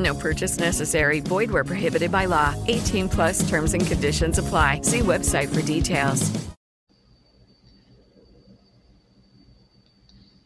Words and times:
No 0.00 0.14
purchase 0.14 0.58
necessary. 0.58 1.20
Void 1.20 1.50
where 1.50 1.64
prohibited 1.64 2.10
by 2.10 2.24
law. 2.24 2.54
18 2.66 3.08
plus 3.08 3.48
terms 3.48 3.74
and 3.74 3.86
conditions 3.86 4.38
apply. 4.38 4.80
See 4.82 5.00
website 5.00 5.54
for 5.54 5.62
details. 5.62 6.30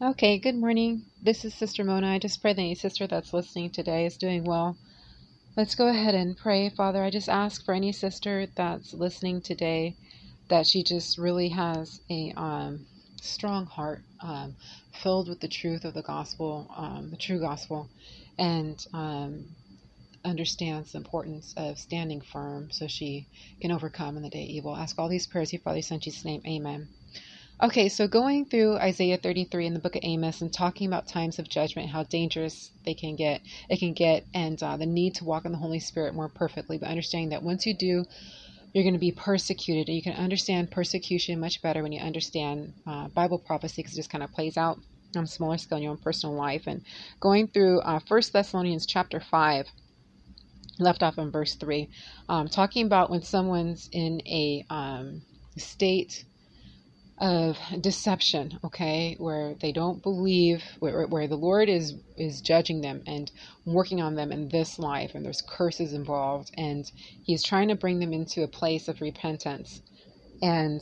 Okay, 0.01 0.37
good 0.39 0.55
morning. 0.55 1.03
This 1.23 1.45
is 1.45 1.53
Sister 1.53 1.83
Mona. 1.83 2.09
I 2.09 2.19
just 2.19 2.41
pray 2.41 2.53
that 2.53 2.61
any 2.61 2.75
sister 2.75 3.07
that's 3.07 3.33
listening 3.33 3.69
today 3.69 4.05
is 4.05 4.17
doing 4.17 4.43
well. 4.43 4.77
Let's 5.55 5.75
go 5.75 5.87
ahead 5.87 6.15
and 6.15 6.35
pray. 6.35 6.69
Father, 6.69 7.01
I 7.01 7.09
just 7.09 7.29
ask 7.29 7.63
for 7.63 7.73
any 7.73 7.93
sister 7.93 8.47
that's 8.55 8.93
listening 8.93 9.39
today 9.39 9.95
that 10.49 10.67
she 10.67 10.83
just 10.83 11.17
really 11.17 11.49
has 11.49 12.01
a 12.09 12.33
um, 12.35 12.85
strong 13.25 13.65
heart 13.65 14.03
um, 14.21 14.55
filled 14.93 15.29
with 15.29 15.39
the 15.41 15.47
truth 15.47 15.85
of 15.85 15.93
the 15.93 16.01
gospel, 16.03 16.71
um, 16.77 17.09
the 17.11 17.17
true 17.17 17.39
gospel, 17.39 17.89
and 18.37 18.83
um, 18.93 19.45
understands 20.25 20.91
the 20.91 20.97
importance 20.97 21.53
of 21.57 21.79
standing 21.79 22.21
firm 22.21 22.69
so 22.71 22.87
she 22.87 23.27
can 23.61 23.71
overcome 23.71 24.17
in 24.17 24.23
the 24.23 24.29
day 24.29 24.43
evil. 24.43 24.75
Ask 24.75 24.99
all 24.99 25.09
these 25.09 25.27
prayers, 25.27 25.53
your 25.53 25.61
Father, 25.61 25.81
Son, 25.81 25.99
Jesus' 25.99 26.25
name. 26.25 26.41
Amen. 26.47 26.89
Okay, 27.63 27.87
so 27.87 28.07
going 28.07 28.45
through 28.45 28.75
Isaiah 28.77 29.17
33 29.17 29.67
in 29.67 29.73
the 29.73 29.79
book 29.79 29.95
of 29.95 30.01
Amos 30.03 30.41
and 30.41 30.51
talking 30.53 30.87
about 30.87 31.07
times 31.07 31.39
of 31.39 31.49
judgment, 31.49 31.89
how 31.89 32.03
dangerous 32.03 32.71
they 32.83 32.93
can 32.93 33.15
get, 33.15 33.41
it 33.69 33.79
can 33.79 33.93
get, 33.93 34.27
and 34.33 34.61
uh, 34.61 34.75
the 34.75 34.85
need 34.85 35.15
to 35.15 35.23
walk 35.25 35.45
in 35.45 35.53
the 35.53 35.57
Holy 35.57 35.79
Spirit 35.79 36.13
more 36.13 36.27
perfectly, 36.27 36.77
but 36.77 36.89
understanding 36.89 37.29
that 37.29 37.43
once 37.43 37.65
you 37.65 37.73
do, 37.73 38.03
you're 38.75 38.83
going 38.83 38.93
to 38.93 38.99
be 38.99 39.13
persecuted. 39.13 39.87
And 39.87 39.95
you 39.95 40.03
can 40.03 40.21
understand 40.21 40.69
persecution 40.69 41.39
much 41.39 41.61
better 41.61 41.81
when 41.81 41.93
you 41.93 42.01
understand 42.01 42.73
uh, 42.85 43.07
Bible 43.07 43.39
prophecy 43.39 43.81
because 43.81 43.93
it 43.93 43.95
just 43.95 44.09
kind 44.09 44.21
of 44.21 44.33
plays 44.33 44.57
out 44.57 44.77
on 45.15 45.23
a 45.23 45.27
smaller 45.27 45.57
scale 45.57 45.77
in 45.77 45.83
your 45.85 45.93
own 45.93 45.97
personal 45.97 46.35
life. 46.35 46.63
And 46.67 46.81
going 47.21 47.47
through 47.47 47.79
uh, 47.79 48.01
1 48.05 48.21
Thessalonians 48.33 48.85
chapter 48.85 49.21
5, 49.21 49.67
left 50.77 51.03
off 51.03 51.17
in 51.17 51.31
verse 51.31 51.55
3, 51.55 51.89
um, 52.27 52.49
talking 52.49 52.85
about 52.85 53.09
when 53.09 53.23
someone's 53.23 53.87
in 53.93 54.19
a 54.27 54.65
um, 54.69 55.21
state 55.57 56.25
of 57.17 57.57
deception 57.79 58.59
okay 58.63 59.15
where 59.19 59.55
they 59.61 59.71
don't 59.71 60.03
believe 60.03 60.61
where, 60.79 61.07
where 61.07 61.27
the 61.27 61.37
lord 61.37 61.69
is 61.69 61.93
is 62.17 62.41
judging 62.41 62.81
them 62.81 63.01
and 63.07 63.31
working 63.65 64.01
on 64.01 64.15
them 64.15 64.31
in 64.31 64.49
this 64.49 64.77
life 64.77 65.15
and 65.15 65.25
there's 65.25 65.41
curses 65.41 65.93
involved 65.93 66.51
and 66.57 66.91
he's 67.23 67.43
trying 67.43 67.69
to 67.69 67.75
bring 67.75 67.99
them 67.99 68.13
into 68.13 68.43
a 68.43 68.47
place 68.47 68.87
of 68.87 69.01
repentance. 69.01 69.81
And 70.41 70.81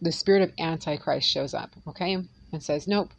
the 0.00 0.12
spirit 0.12 0.42
of 0.42 0.52
antichrist 0.58 1.28
shows 1.28 1.54
up 1.54 1.70
okay 1.86 2.16
and 2.52 2.62
says 2.62 2.88
nope 2.88 3.12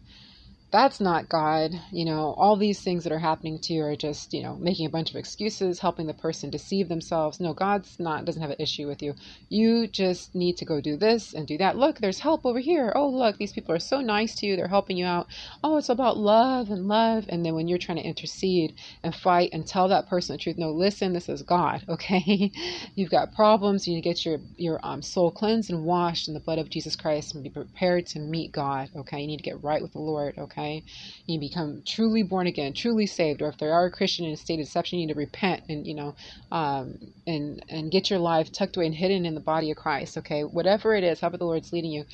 that's 0.72 1.00
not 1.00 1.30
God. 1.30 1.72
You 1.91 2.06
know, 2.06 2.34
all 2.38 2.56
these 2.57 2.81
things 2.81 3.03
that 3.03 3.13
are 3.13 3.19
happening 3.19 3.59
to 3.59 3.74
you 3.74 3.84
are 3.85 3.96
just, 3.96 4.34
you 4.34 4.44
know, 4.44 4.56
making 4.57 4.85
a 4.85 4.90
bunch 4.91 5.09
of 5.09 5.16
excuses, 5.16 5.80
helping 5.80 6.07
the 6.07 6.13
person 6.13 6.50
deceive 6.52 6.90
themselves. 6.90 7.40
No, 7.40 7.53
God's 7.53 8.00
not 8.00 8.25
doesn't 8.25 8.41
have 8.41 8.52
an 8.52 8.57
issue 8.59 8.88
with 8.88 9.02
you. 9.02 9.16
You 9.50 9.88
just 9.88 10.35
need 10.35 10.57
to 10.57 10.66
go 10.66 10.81
do 10.81 10.97
this 10.97 11.34
and 11.34 11.47
do 11.47 11.57
that. 11.57 11.78
Look, 11.78 12.00
there's 12.00 12.19
help 12.19 12.46
over 12.46 12.59
here. 12.59 12.94
Oh, 12.96 13.09
look, 13.09 13.38
these 13.38 13.53
people 13.53 13.74
are 13.74 13.80
so 13.80 14.02
nice 14.02 14.35
to 14.35 14.46
you. 14.46 14.56
They're 14.56 14.68
helping 14.68 14.97
you 14.97 15.06
out. 15.06 15.28
Oh, 15.63 15.78
it's 15.78 15.90
about 15.90 16.18
love 16.18 16.69
and 16.69 16.88
love. 16.88 17.25
And 17.30 17.46
then 17.46 17.56
when 17.56 17.68
you're 17.68 17.80
trying 17.80 17.97
to 17.97 18.03
intercede 18.07 18.75
and 19.03 19.16
fight 19.16 19.50
and 19.53 19.66
tell 19.68 19.88
that 19.88 20.09
person 20.09 20.36
the 20.36 20.40
truth, 20.44 20.57
no, 20.57 20.72
listen, 20.72 21.13
this 21.13 21.30
is 21.30 21.41
God, 21.44 21.84
okay? 21.90 22.51
You've 22.96 23.12
got 23.12 23.34
problems. 23.34 23.88
You 23.88 23.96
need 23.96 24.03
to 24.03 24.09
get 24.09 24.25
your 24.25 24.40
your 24.57 24.80
um, 24.84 25.01
soul 25.01 25.31
cleansed 25.31 25.72
and 25.72 25.84
washed 25.86 26.28
in 26.28 26.36
the 26.36 26.40
blood 26.40 26.59
of 26.59 26.69
Jesus 26.69 26.96
Christ 26.96 27.34
and 27.34 27.44
be 27.44 27.50
prepared 27.50 28.06
to 28.07 28.19
meet 28.19 28.51
God, 28.51 28.90
okay? 28.96 29.22
You 29.22 29.28
need 29.28 29.38
to 29.38 29.44
get 29.44 29.63
right 29.63 29.81
with 29.81 29.94
the 29.94 30.00
Lord, 30.00 30.38
okay? 30.38 30.59
Okay? 30.59 30.84
You 31.25 31.40
become 31.40 31.84
truly 31.86 32.24
born 32.24 32.47
again, 32.47 32.74
truly 32.74 33.06
saved, 33.06 33.42
or 33.42 33.50
if 33.50 33.58
they 33.58 33.68
are 33.68 33.86
a 33.86 33.92
Christian 33.92 34.25
in 34.25 34.34
a 34.34 34.38
state 34.38 34.59
of 34.59 34.66
deception, 34.66 35.00
you 35.00 35.08
need 35.08 35.14
to 35.14 35.20
repent 35.20 35.64
and 35.70 35.86
you 35.86 35.96
know, 35.96 36.16
um, 36.52 36.97
and 37.25 37.64
and 37.70 37.92
get 37.92 38.09
your 38.09 38.20
life 38.20 38.52
tucked 38.52 38.78
away 38.78 38.88
and 38.88 38.96
hidden 38.96 39.25
in 39.25 39.36
the 39.36 39.42
body 39.42 39.72
of 39.72 39.78
Christ, 39.78 40.18
okay? 40.18 40.42
Whatever 40.44 40.96
it 40.96 41.03
is, 41.03 41.19
however 41.19 41.38
the 41.38 41.46
Lord's 41.46 41.72
leading 41.74 41.92
you, 41.92 42.06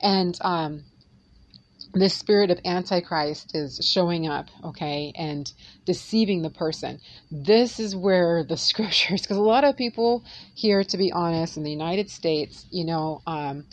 and 0.00 0.36
um, 0.40 0.84
this 1.92 2.14
spirit 2.14 2.50
of 2.50 2.60
antichrist 2.64 3.54
is 3.54 3.80
showing 3.84 4.26
up 4.26 4.46
okay 4.64 5.12
and 5.14 5.52
deceiving 5.84 6.42
the 6.42 6.50
person 6.50 7.00
this 7.30 7.78
is 7.78 7.94
where 7.94 8.42
the 8.42 8.56
scriptures 8.70 9.22
because 9.22 9.36
a 9.36 9.42
lot 9.42 9.64
of 9.64 9.76
people 9.76 10.24
here 10.54 10.82
to 10.82 10.96
be 10.96 11.12
honest 11.12 11.56
in 11.56 11.62
the 11.62 11.70
united 11.70 12.10
states 12.10 12.66
you 12.70 12.84
know 12.84 13.22
um, 13.26 13.64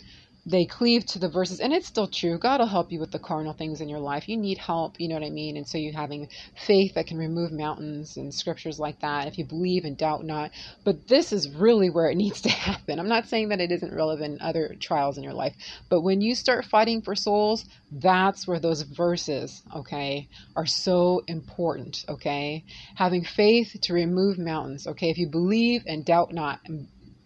they 0.44 0.64
cleave 0.66 1.06
to 1.06 1.18
the 1.18 1.28
verses 1.28 1.60
and 1.60 1.72
it's 1.72 1.86
still 1.86 2.08
true. 2.08 2.38
God 2.38 2.60
will 2.60 2.66
help 2.66 2.92
you 2.92 3.00
with 3.00 3.12
the 3.12 3.18
carnal 3.18 3.52
things 3.52 3.80
in 3.80 3.88
your 3.88 4.00
life. 4.00 4.28
You 4.28 4.36
need 4.36 4.58
help 4.58 5.00
you 5.00 5.08
know 5.08 5.14
what 5.14 5.24
i 5.24 5.30
mean? 5.30 5.56
And 5.56 5.66
so 5.68 5.78
you 5.78 5.92
having 5.92 6.28
faith 6.66 6.94
that 6.94 7.06
can 7.06 7.18
remove 7.18 7.52
mountains 7.52 8.16
and 8.16 8.34
scriptures 8.34 8.78
like 8.78 9.00
that 9.00 9.28
if 9.28 9.38
you 9.38 9.44
believe 9.44 9.84
and 9.84 9.96
doubt 9.96 10.24
not. 10.24 10.50
But 10.84 11.08
this 11.08 11.32
is 11.32 11.48
really 11.48 11.90
where 11.90 12.10
it 12.10 12.16
needs 12.24 12.42
to 12.42 12.50
happen. 12.50 12.98
I'm 12.98 13.08
not 13.08 13.28
saying 13.28 13.50
that 13.50 13.60
it 13.60 13.72
isn't 13.72 13.94
relevant 13.94 14.40
in 14.40 14.46
other 14.46 14.76
trials 14.80 15.18
in 15.18 15.24
your 15.24 15.34
life 15.34 15.54
but 15.88 16.02
when 16.02 16.20
you 16.20 16.34
start 16.34 16.64
fighting 16.64 17.02
for 17.02 17.14
souls 17.14 17.64
that's 17.90 18.46
where 18.46 18.60
those 18.60 18.82
verses 18.82 19.62
okay 19.76 20.28
are 20.56 20.66
so 20.66 21.22
important 21.26 22.04
okay? 22.08 22.64
Having 22.96 23.24
faith 23.24 23.76
to 23.82 23.92
remove 23.94 24.38
mountains 24.38 24.86
okay? 24.86 25.10
If 25.10 25.18
you 25.18 25.28
believe 25.28 25.82
and 25.86 26.04
doubt 26.04 26.32
not 26.32 26.60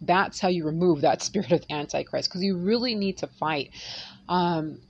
that's 0.00 0.40
how 0.40 0.48
you 0.48 0.66
remove 0.66 1.02
that 1.02 1.22
spirit 1.24 1.52
of 1.52 1.64
antichrist 1.70 2.28
because 2.30 2.42
you 2.44 2.58
really 2.58 2.94
need 2.94 3.18
to 3.18 3.28
fight. 3.28 3.70
Um, 4.28 4.80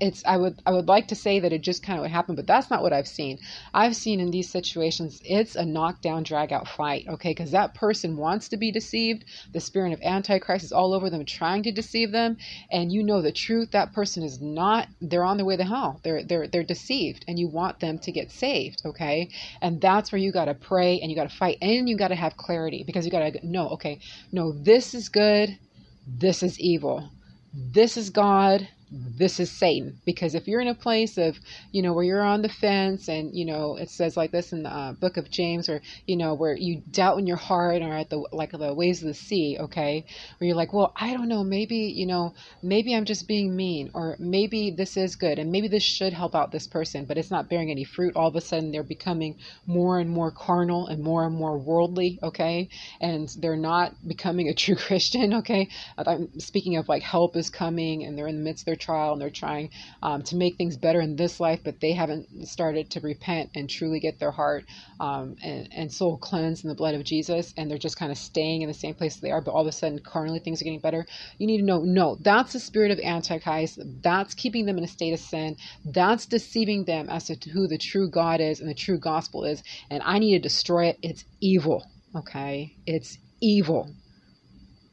it's 0.00 0.22
I 0.24 0.36
would 0.36 0.62
I 0.64 0.72
would 0.72 0.88
like 0.88 1.08
to 1.08 1.14
say 1.14 1.40
that 1.40 1.52
it 1.52 1.62
just 1.62 1.82
kind 1.82 1.98
of 1.98 2.02
would 2.02 2.10
happen, 2.10 2.34
but 2.34 2.46
that's 2.46 2.70
not 2.70 2.82
what 2.82 2.92
I've 2.92 3.08
seen. 3.08 3.38
I've 3.74 3.96
seen 3.96 4.20
in 4.20 4.30
these 4.30 4.50
situations 4.50 5.20
it's 5.24 5.56
a 5.56 5.64
knockdown, 5.64 6.22
drag 6.22 6.52
out 6.52 6.68
fight, 6.68 7.06
okay? 7.08 7.30
Because 7.30 7.50
that 7.50 7.74
person 7.74 8.16
wants 8.16 8.48
to 8.50 8.56
be 8.56 8.70
deceived. 8.70 9.24
The 9.52 9.60
spirit 9.60 9.92
of 9.92 10.02
antichrist 10.02 10.64
is 10.64 10.72
all 10.72 10.94
over 10.94 11.10
them, 11.10 11.24
trying 11.24 11.62
to 11.64 11.72
deceive 11.72 12.12
them, 12.12 12.36
and 12.70 12.92
you 12.92 13.02
know 13.02 13.22
the 13.22 13.32
truth. 13.32 13.72
That 13.72 13.92
person 13.92 14.22
is 14.22 14.40
not. 14.40 14.88
They're 15.00 15.24
on 15.24 15.36
their 15.36 15.46
way 15.46 15.56
to 15.56 15.64
hell. 15.64 16.00
They're 16.04 16.22
they're 16.22 16.46
they're 16.46 16.62
deceived, 16.62 17.24
and 17.26 17.38
you 17.38 17.48
want 17.48 17.80
them 17.80 17.98
to 17.98 18.12
get 18.12 18.30
saved, 18.30 18.82
okay? 18.84 19.30
And 19.60 19.80
that's 19.80 20.12
where 20.12 20.20
you 20.20 20.32
got 20.32 20.46
to 20.46 20.54
pray 20.54 21.00
and 21.00 21.10
you 21.10 21.16
got 21.16 21.30
to 21.30 21.36
fight 21.36 21.58
and 21.60 21.88
you 21.88 21.96
got 21.96 22.08
to 22.08 22.14
have 22.14 22.36
clarity 22.36 22.84
because 22.86 23.04
you 23.04 23.10
got 23.10 23.32
to 23.32 23.46
know, 23.46 23.68
okay, 23.70 24.00
no, 24.32 24.52
this 24.52 24.94
is 24.94 25.08
good, 25.08 25.58
this 26.06 26.42
is 26.42 26.58
evil, 26.60 27.10
this 27.52 27.96
is 27.96 28.10
God 28.10 28.68
this 28.90 29.40
is 29.40 29.50
Satan. 29.50 30.00
Because 30.04 30.34
if 30.34 30.48
you're 30.48 30.60
in 30.60 30.68
a 30.68 30.74
place 30.74 31.18
of, 31.18 31.38
you 31.72 31.82
know, 31.82 31.92
where 31.92 32.04
you're 32.04 32.22
on 32.22 32.42
the 32.42 32.48
fence 32.48 33.08
and, 33.08 33.34
you 33.34 33.44
know, 33.44 33.76
it 33.76 33.90
says 33.90 34.16
like 34.16 34.30
this 34.30 34.52
in 34.52 34.62
the 34.62 34.70
uh, 34.70 34.92
book 34.92 35.16
of 35.16 35.30
James, 35.30 35.68
or, 35.68 35.80
you 36.06 36.16
know, 36.16 36.34
where 36.34 36.56
you 36.56 36.82
doubt 36.90 37.18
in 37.18 37.26
your 37.26 37.36
heart 37.36 37.82
or 37.82 37.92
at 37.92 38.10
the, 38.10 38.24
like 38.32 38.52
the 38.52 38.74
waves 38.74 39.02
of 39.02 39.08
the 39.08 39.14
sea, 39.14 39.56
okay, 39.60 40.04
where 40.38 40.48
you're 40.48 40.56
like, 40.56 40.72
well, 40.72 40.92
I 40.96 41.12
don't 41.12 41.28
know, 41.28 41.44
maybe, 41.44 41.92
you 41.94 42.06
know, 42.06 42.34
maybe 42.62 42.94
I'm 42.94 43.04
just 43.04 43.28
being 43.28 43.54
mean, 43.54 43.90
or 43.94 44.16
maybe 44.18 44.70
this 44.70 44.96
is 44.96 45.16
good, 45.16 45.38
and 45.38 45.52
maybe 45.52 45.68
this 45.68 45.82
should 45.82 46.12
help 46.12 46.34
out 46.34 46.52
this 46.52 46.66
person, 46.66 47.04
but 47.04 47.18
it's 47.18 47.30
not 47.30 47.48
bearing 47.48 47.70
any 47.70 47.84
fruit. 47.84 48.16
All 48.16 48.28
of 48.28 48.36
a 48.36 48.40
sudden, 48.40 48.72
they're 48.72 48.82
becoming 48.82 49.36
more 49.66 49.98
and 49.98 50.10
more 50.10 50.30
carnal 50.30 50.86
and 50.86 51.02
more 51.02 51.24
and 51.26 51.34
more 51.34 51.58
worldly, 51.58 52.18
okay, 52.22 52.68
and 53.00 53.28
they're 53.38 53.56
not 53.56 53.94
becoming 54.06 54.48
a 54.48 54.54
true 54.54 54.76
Christian, 54.88 55.34
okay. 55.34 55.68
I'm 55.96 56.38
speaking 56.40 56.76
of 56.76 56.88
like 56.88 57.02
help 57.02 57.36
is 57.36 57.50
coming 57.50 58.04
and 58.04 58.16
they're 58.16 58.28
in 58.28 58.36
the 58.36 58.42
midst 58.42 58.62
of 58.62 58.66
their 58.66 58.76
trial 58.78 59.12
and 59.12 59.20
they're 59.20 59.30
trying 59.30 59.70
um, 60.02 60.22
to 60.22 60.36
make 60.36 60.56
things 60.56 60.76
better 60.76 61.00
in 61.00 61.16
this 61.16 61.40
life, 61.40 61.60
but 61.64 61.80
they 61.80 61.92
haven't 61.92 62.46
started 62.46 62.90
to 62.90 63.00
repent 63.00 63.50
and 63.54 63.68
truly 63.68 64.00
get 64.00 64.18
their 64.18 64.30
heart 64.30 64.64
um, 65.00 65.36
and, 65.42 65.68
and 65.72 65.92
soul 65.92 66.16
cleansed 66.16 66.64
in 66.64 66.68
the 66.68 66.74
blood 66.74 66.94
of 66.94 67.04
Jesus, 67.04 67.52
and 67.56 67.70
they're 67.70 67.78
just 67.78 67.98
kind 67.98 68.12
of 68.12 68.18
staying 68.18 68.62
in 68.62 68.68
the 68.68 68.74
same 68.74 68.94
place 68.94 69.16
they 69.16 69.30
are, 69.30 69.40
but 69.40 69.52
all 69.52 69.62
of 69.62 69.66
a 69.66 69.72
sudden, 69.72 69.98
carnally, 69.98 70.38
things 70.38 70.60
are 70.60 70.64
getting 70.64 70.80
better. 70.80 71.06
You 71.38 71.46
need 71.46 71.58
to 71.58 71.64
know 71.64 71.82
no, 71.82 72.16
that's 72.20 72.52
the 72.52 72.60
spirit 72.60 72.90
of 72.90 72.98
Antichrist. 73.00 73.80
That's 74.02 74.34
keeping 74.34 74.66
them 74.66 74.78
in 74.78 74.84
a 74.84 74.88
state 74.88 75.12
of 75.12 75.20
sin. 75.20 75.56
That's 75.84 76.26
deceiving 76.26 76.84
them 76.84 77.08
as 77.08 77.26
to 77.26 77.50
who 77.50 77.66
the 77.66 77.78
true 77.78 78.10
God 78.10 78.40
is 78.40 78.60
and 78.60 78.68
the 78.68 78.74
true 78.74 78.98
gospel 78.98 79.44
is. 79.44 79.62
And 79.90 80.02
I 80.04 80.18
need 80.18 80.32
to 80.32 80.40
destroy 80.40 80.86
it. 80.86 80.98
It's 81.02 81.24
evil. 81.40 81.84
Okay? 82.14 82.76
It's 82.86 83.18
evil. 83.40 83.94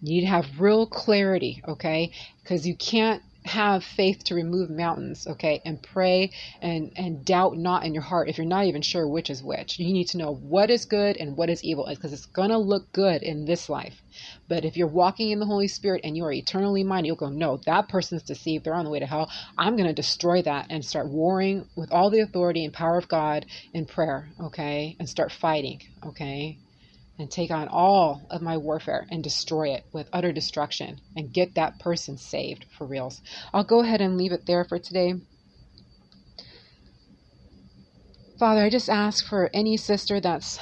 You 0.02 0.16
need 0.16 0.22
to 0.22 0.28
have 0.28 0.60
real 0.60 0.86
clarity, 0.86 1.64
okay? 1.68 2.12
Because 2.44 2.68
you 2.68 2.76
can't 2.76 3.24
have 3.46 3.84
faith 3.84 4.24
to 4.26 4.36
remove 4.36 4.70
mountains, 4.70 5.28
okay? 5.28 5.62
And 5.64 5.82
pray 5.82 6.32
and 6.62 6.92
and 6.96 7.24
doubt 7.24 7.58
not 7.58 7.86
in 7.86 7.94
your 7.94 8.04
heart 8.04 8.28
if 8.28 8.38
you're 8.38 8.48
not 8.48 8.66
even 8.66 8.82
sure 8.82 9.08
which 9.08 9.30
is 9.30 9.44
which. 9.44 9.80
You 9.80 9.94
need 9.94 10.08
to 10.10 10.18
know 10.18 10.34
what 10.34 10.72
is 10.72 10.86
good 10.86 11.18
and 11.18 11.38
what 11.38 11.50
is 11.50 11.64
evil 11.64 11.86
because 11.88 12.12
it's 12.12 12.26
going 12.26 12.50
to 12.50 12.58
look 12.58 12.92
good 12.92 13.22
in 13.22 13.46
this 13.46 13.70
life. 13.70 14.02
But 14.48 14.66
if 14.66 14.78
you're 14.78 14.88
walking 14.88 15.30
in 15.32 15.40
the 15.40 15.46
Holy 15.46 15.68
Spirit 15.68 16.02
and 16.04 16.18
you 16.18 16.26
are 16.26 16.32
eternally 16.34 16.84
minded, 16.84 17.08
you'll 17.08 17.16
go, 17.18 17.30
"No, 17.30 17.58
that 17.66 17.88
person's 17.88 18.24
deceived. 18.24 18.66
They're 18.66 18.74
on 18.74 18.86
the 18.86 18.92
way 18.92 19.00
to 19.00 19.06
hell. 19.06 19.30
I'm 19.58 19.76
going 19.76 19.88
to 19.88 19.94
destroy 19.94 20.42
that 20.42 20.68
and 20.70 20.84
start 20.84 21.10
warring 21.10 21.68
with 21.76 21.92
all 21.92 22.10
the 22.10 22.22
authority 22.22 22.66
and 22.66 22.74
power 22.74 22.98
of 22.98 23.08
God 23.08 23.46
in 23.74 23.86
prayer, 23.86 24.30
okay? 24.42 24.96
And 25.00 25.08
start 25.08 25.32
fighting, 25.32 25.82
okay? 26.06 26.58
And 27.18 27.32
take 27.32 27.52
on 27.52 27.68
all 27.68 28.28
of 28.30 28.42
my 28.42 28.58
warfare 28.58 29.08
and 29.10 29.24
destroy 29.24 29.70
it 29.70 29.86
with 29.94 30.10
utter 30.12 30.32
destruction 30.32 31.00
and 31.16 31.34
get 31.34 31.56
that 31.56 31.80
person 31.80 32.18
saved 32.18 32.66
for 32.78 32.86
reals. 32.86 33.22
I'll 33.54 33.64
go 33.64 33.82
ahead 33.82 34.02
and 34.02 34.18
leave 34.18 34.32
it 34.32 34.46
there 34.46 34.66
for 34.66 34.80
today. 34.80 35.16
Father, 38.38 38.62
I 38.62 38.70
just 38.70 38.90
ask 38.90 39.26
for 39.26 39.50
any 39.54 39.78
sister 39.78 40.20
that's 40.20 40.60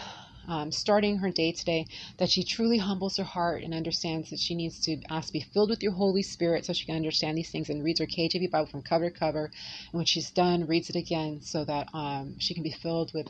um, 0.47 0.71
starting 0.71 1.17
her 1.17 1.31
day 1.31 1.51
today 1.53 1.87
that 2.17 2.29
she 2.29 2.43
truly 2.43 2.77
humbles 2.77 3.17
her 3.17 3.23
heart 3.23 3.63
and 3.63 3.73
understands 3.73 4.29
that 4.29 4.39
she 4.39 4.53
needs 4.53 4.79
to 4.81 4.97
ask 5.09 5.27
to 5.27 5.33
be 5.33 5.39
filled 5.39 5.69
with 5.69 5.81
your 5.81 5.93
Holy 5.93 6.21
Spirit 6.21 6.65
so 6.65 6.73
she 6.73 6.85
can 6.85 6.95
understand 6.95 7.37
these 7.37 7.49
things 7.49 7.69
and 7.69 7.83
reads 7.83 7.99
her 7.99 8.05
KJV 8.05 8.51
Bible 8.51 8.67
from 8.67 8.81
cover 8.81 9.09
to 9.09 9.17
cover. 9.17 9.45
And 9.45 9.97
when 9.97 10.05
she's 10.05 10.29
done, 10.31 10.67
reads 10.67 10.89
it 10.89 10.95
again 10.95 11.41
so 11.41 11.65
that 11.65 11.87
um, 11.93 12.35
she 12.39 12.53
can 12.53 12.63
be 12.63 12.71
filled 12.71 13.11
with 13.13 13.27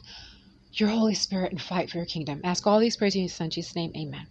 your 0.79 0.89
Holy 0.89 1.15
Spirit 1.15 1.51
and 1.51 1.61
fight 1.61 1.91
for 1.91 1.97
your 1.97 2.07
kingdom. 2.07 2.41
Ask 2.43 2.67
all 2.67 2.79
these 2.79 2.97
prayers 2.97 3.15
in 3.15 3.21
your 3.23 3.29
Son, 3.29 3.49
Jesus' 3.51 3.75
name. 3.75 3.93
Amen. 3.97 4.27